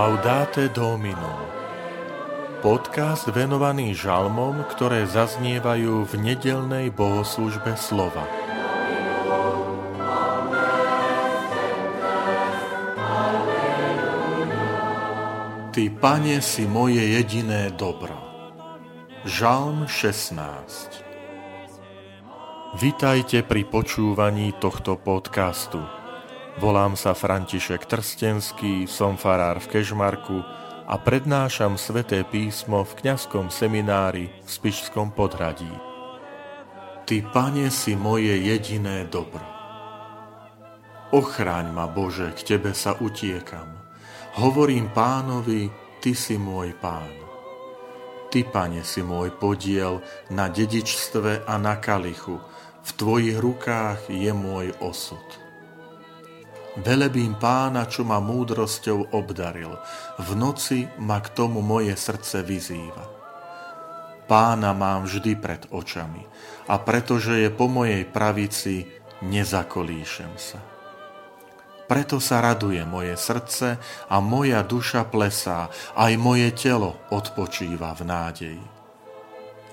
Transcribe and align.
Laudate 0.00 0.72
Domino 0.72 1.44
Podcast 2.64 3.28
venovaný 3.28 3.92
žalmom, 3.92 4.64
ktoré 4.72 5.04
zaznievajú 5.04 6.08
v 6.08 6.12
nedelnej 6.24 6.88
bohoslužbe 6.88 7.76
slova. 7.76 8.24
Ty, 15.68 15.84
Pane, 16.00 16.40
si 16.40 16.64
moje 16.64 17.04
jediné 17.04 17.68
dobro. 17.76 18.16
Žalm 19.28 19.84
16 19.84 21.04
Vitajte 22.80 23.44
pri 23.44 23.68
počúvaní 23.68 24.56
tohto 24.56 24.96
podcastu. 24.96 25.99
Volám 26.60 26.92
sa 26.92 27.16
František 27.16 27.88
Trstenský, 27.88 28.84
som 28.84 29.16
farár 29.16 29.64
v 29.64 29.80
Kežmarku 29.80 30.44
a 30.84 31.00
prednášam 31.00 31.80
sveté 31.80 32.20
písmo 32.20 32.84
v 32.84 33.00
kňazskom 33.00 33.48
seminári 33.48 34.28
v 34.28 34.44
Spišskom 34.44 35.16
podhradí. 35.16 35.72
Ty, 37.08 37.16
Pane, 37.32 37.72
si 37.72 37.96
moje 37.96 38.36
jediné 38.36 39.08
dobro. 39.08 39.40
Ochráň 41.16 41.72
ma, 41.72 41.88
Bože, 41.88 42.36
k 42.36 42.44
Tebe 42.44 42.76
sa 42.76 42.92
utiekam. 43.00 43.80
Hovorím 44.36 44.92
pánovi, 44.92 45.72
Ty 46.04 46.12
si 46.12 46.36
môj 46.36 46.76
pán. 46.76 47.08
Ty, 48.28 48.44
Pane, 48.52 48.84
si 48.84 49.00
môj 49.00 49.32
podiel 49.40 50.04
na 50.28 50.52
dedičstve 50.52 51.48
a 51.48 51.56
na 51.56 51.80
kalichu. 51.80 52.36
V 52.84 52.90
Tvojich 53.00 53.40
rukách 53.40 54.12
je 54.12 54.28
môj 54.36 54.76
osud. 54.84 55.49
Velebím 56.78 57.34
pána, 57.34 57.90
čo 57.90 58.06
ma 58.06 58.22
múdrosťou 58.22 59.10
obdaril. 59.10 59.74
V 60.22 60.28
noci 60.38 60.86
ma 61.02 61.18
k 61.18 61.34
tomu 61.34 61.58
moje 61.58 61.90
srdce 61.98 62.46
vyzýva. 62.46 63.10
Pána 64.30 64.70
mám 64.70 65.10
vždy 65.10 65.34
pred 65.34 65.66
očami 65.74 66.22
a 66.70 66.78
pretože 66.78 67.42
je 67.42 67.50
po 67.50 67.66
mojej 67.66 68.06
pravici, 68.06 68.86
nezakolíšem 69.26 70.32
sa. 70.38 70.62
Preto 71.90 72.22
sa 72.22 72.38
raduje 72.38 72.78
moje 72.86 73.18
srdce 73.18 73.74
a 74.06 74.16
moja 74.22 74.62
duša 74.62 75.10
plesá, 75.10 75.66
aj 75.98 76.14
moje 76.14 76.54
telo 76.54 76.94
odpočíva 77.10 77.90
v 77.98 78.02
nádeji. 78.06 78.79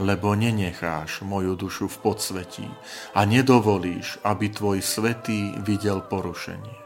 Lebo 0.00 0.32
nenecháš 0.32 1.20
moju 1.20 1.52
dušu 1.52 1.88
v 1.88 1.96
podsvetí 2.00 2.68
a 3.12 3.28
nedovolíš, 3.28 4.16
aby 4.24 4.48
tvoj 4.48 4.80
svetý 4.80 5.52
videl 5.60 6.00
porušenie 6.00 6.82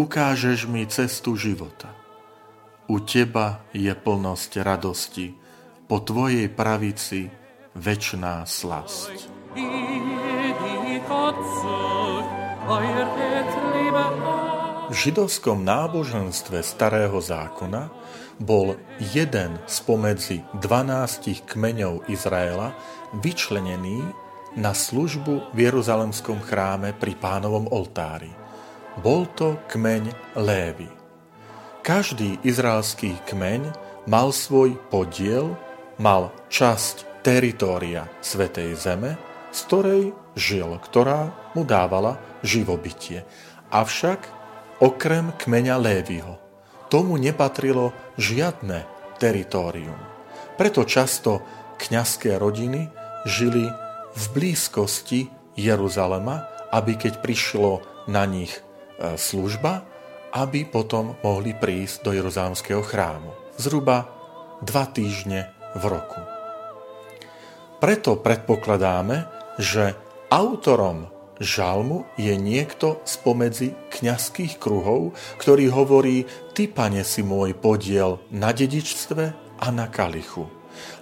ukážeš 0.00 0.64
mi 0.70 0.86
cestu 0.86 1.36
života. 1.36 1.92
U 2.88 2.98
teba 3.04 3.62
je 3.76 3.92
plnosť 3.94 4.64
radosti, 4.64 5.36
po 5.86 5.98
tvojej 6.02 6.46
pravici 6.46 7.30
večná 7.74 8.46
slasť. 8.46 9.28
V 14.90 14.98
židovskom 15.06 15.62
náboženstve 15.62 16.66
starého 16.66 17.14
zákona 17.22 17.94
bol 18.42 18.74
jeden 18.98 19.62
spomedzi 19.70 20.42
12 20.58 21.46
kmeňov 21.46 22.10
Izraela 22.10 22.74
vyčlenený 23.14 24.02
na 24.58 24.74
službu 24.74 25.54
v 25.54 25.58
Jeruzalemskom 25.62 26.42
chráme 26.42 26.90
pri 26.98 27.14
pánovom 27.14 27.70
oltári. 27.70 28.34
Bol 28.98 29.30
to 29.38 29.62
kmeň 29.70 30.34
Lévy. 30.42 30.90
Každý 31.86 32.42
izraelský 32.42 33.14
kmeň 33.30 33.70
mal 34.10 34.34
svoj 34.34 34.74
podiel, 34.90 35.54
mal 36.02 36.34
časť 36.50 37.22
teritória 37.22 38.10
Svetej 38.18 38.74
Zeme, 38.74 39.14
z 39.54 39.58
ktorej 39.70 40.02
žil, 40.34 40.82
ktorá 40.82 41.30
mu 41.54 41.62
dávala 41.62 42.18
živobytie. 42.42 43.22
Avšak 43.70 44.39
okrem 44.80 45.32
kmeňa 45.36 45.76
Lévyho 45.76 46.40
tomu 46.90 47.20
nepatrilo 47.20 47.94
žiadne 48.18 48.84
teritórium. 49.22 49.96
Preto 50.58 50.82
často 50.82 51.44
kňazské 51.78 52.36
rodiny 52.36 52.90
žili 53.24 53.68
v 54.10 54.24
blízkosti 54.34 55.30
Jeruzalema, 55.54 56.68
aby 56.74 56.98
keď 56.98 57.22
prišlo 57.22 57.84
na 58.10 58.26
nich 58.26 58.58
E, 59.00 59.16
služba, 59.16 59.80
aby 60.36 60.68
potom 60.68 61.16
mohli 61.24 61.56
prísť 61.56 62.04
do 62.04 62.10
Jeruzalemského 62.12 62.84
chrámu. 62.84 63.32
Zhruba 63.56 64.12
dva 64.60 64.84
týždne 64.92 65.48
v 65.72 65.82
roku. 65.88 66.20
Preto 67.80 68.20
predpokladáme, 68.20 69.24
že 69.56 69.96
autorom 70.28 71.08
žalmu 71.40 72.04
je 72.20 72.36
niekto 72.36 73.00
spomedzi 73.08 73.74
kňazských 73.90 74.60
kruhov, 74.60 75.16
ktorý 75.40 75.72
hovorí, 75.72 76.28
ty, 76.52 76.68
pane, 76.68 77.02
si 77.02 77.24
môj 77.24 77.56
podiel 77.56 78.20
na 78.28 78.52
dedičstve 78.52 79.24
a 79.58 79.66
na 79.72 79.88
kalichu. 79.88 80.46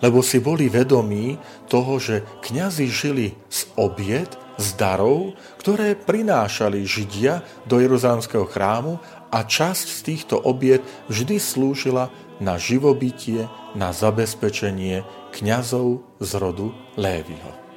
Lebo 0.00 0.25
si 0.25 0.38
boli 0.38 0.71
vedomí 0.71 1.37
toho, 1.66 1.99
že 2.00 2.25
kňazi 2.41 2.87
žili 2.88 3.34
z 3.50 3.66
obiet 3.76 4.38
z 4.59 4.75
darov, 4.75 5.38
ktoré 5.62 5.94
prinášali 5.94 6.82
Židia 6.82 7.47
do 7.70 7.78
Jeruzalemského 7.78 8.43
chrámu 8.43 8.99
a 9.31 9.47
časť 9.47 9.87
z 9.87 10.00
týchto 10.03 10.34
obiet 10.43 10.82
vždy 11.06 11.38
slúžila 11.38 12.10
na 12.43 12.59
živobytie, 12.59 13.47
na 13.78 13.94
zabezpečenie 13.94 15.06
kňazov 15.31 16.03
z 16.19 16.31
rodu 16.43 16.75
Lévyho. 16.99 17.68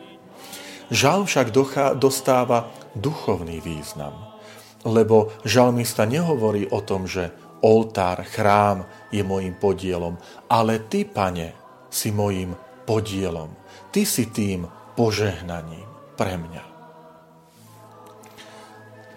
Žal 0.91 1.24
však 1.24 1.56
dostáva 1.96 2.68
duchovný 3.00 3.63
význam, 3.63 4.35
lebo 4.84 5.31
žalmista 5.47 6.03
nehovorí 6.03 6.68
o 6.68 6.84
tom, 6.84 7.07
že 7.07 7.31
oltár, 7.63 8.28
chrám 8.28 8.84
je 9.07 9.24
môjim 9.24 9.56
podielom, 9.56 10.19
ale 10.52 10.84
ty, 10.91 11.07
pane, 11.07 11.56
si 11.88 12.12
môjim 12.12 12.59
podielom. 12.84 13.56
Ty 13.88 14.03
si 14.03 14.28
tým 14.28 14.68
požehnaním 15.00 15.88
pre 16.19 16.35
mňa. 16.35 16.63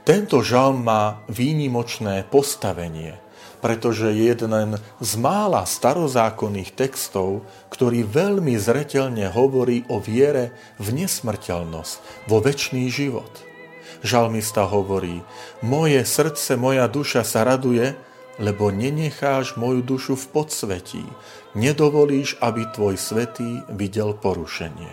Tento 0.04 0.44
žalm 0.44 0.84
má 0.84 1.24
výnimočné 1.32 2.28
postavenie, 2.28 3.23
pretože 3.64 4.12
je 4.12 4.28
jeden 4.28 4.76
z 5.00 5.12
mála 5.16 5.64
starozákonných 5.64 6.76
textov, 6.76 7.48
ktorý 7.72 8.04
veľmi 8.04 8.60
zretelne 8.60 9.32
hovorí 9.32 9.88
o 9.88 10.04
viere 10.04 10.52
v 10.76 10.92
nesmrteľnosť, 10.92 12.28
vo 12.28 12.44
väčší 12.44 12.92
život. 12.92 13.32
Žalmista 14.04 14.68
hovorí, 14.68 15.24
moje 15.64 16.04
srdce, 16.04 16.60
moja 16.60 16.84
duša 16.92 17.24
sa 17.24 17.40
raduje, 17.48 17.96
lebo 18.36 18.68
nenecháš 18.68 19.56
moju 19.56 19.80
dušu 19.80 20.12
v 20.20 20.26
podsvetí, 20.28 21.04
nedovolíš, 21.56 22.36
aby 22.44 22.68
tvoj 22.68 23.00
svetý 23.00 23.64
videl 23.72 24.12
porušenie. 24.12 24.92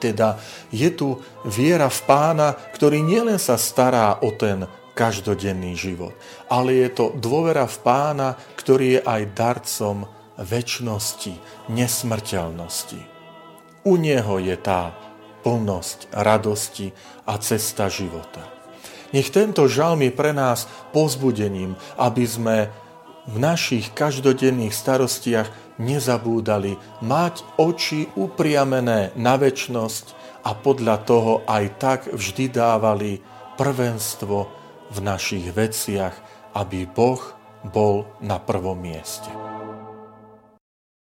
Teda 0.00 0.40
je 0.72 0.88
tu 0.96 1.20
viera 1.44 1.92
v 1.92 2.00
pána, 2.08 2.56
ktorý 2.72 3.04
nielen 3.04 3.36
sa 3.36 3.60
stará 3.60 4.16
o 4.24 4.32
ten 4.32 4.64
každodenný 4.96 5.76
život, 5.76 6.16
ale 6.48 6.80
je 6.80 6.88
to 6.88 7.04
dôvera 7.20 7.68
v 7.68 7.76
pána, 7.84 8.32
ktorý 8.56 8.96
je 8.96 9.00
aj 9.04 9.22
darcom 9.36 10.08
väčšnosti, 10.40 11.36
nesmrteľnosti. 11.68 13.00
U 13.84 14.00
neho 14.00 14.40
je 14.40 14.56
tá 14.56 14.96
plnosť 15.44 16.10
radosti 16.10 16.90
a 17.28 17.36
cesta 17.38 17.92
života. 17.92 18.42
Nech 19.14 19.30
tento 19.30 19.70
žalm 19.70 20.02
je 20.02 20.10
pre 20.10 20.34
nás 20.34 20.66
pozbudením, 20.90 21.78
aby 21.94 22.24
sme 22.26 22.56
v 23.30 23.36
našich 23.38 23.94
každodenných 23.94 24.74
starostiach 24.74 25.78
nezabúdali 25.78 26.74
mať 27.04 27.46
oči 27.60 28.10
upriamené 28.18 29.14
na 29.14 29.34
väčnosť 29.38 30.16
a 30.46 30.54
podľa 30.54 30.96
toho 31.06 31.32
aj 31.46 31.64
tak 31.78 32.00
vždy 32.10 32.50
dávali 32.50 33.18
prvenstvo 33.58 34.65
v 34.90 34.98
našich 35.02 35.50
veciach, 35.50 36.14
aby 36.54 36.86
Boh 36.86 37.20
bol 37.66 38.06
na 38.22 38.38
prvom 38.38 38.78
mieste. 38.78 39.28